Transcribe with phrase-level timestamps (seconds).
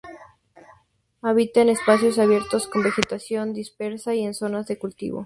[1.21, 5.19] Habita en espacios abiertos con vegetación dispersa, y en zonas de cultivo.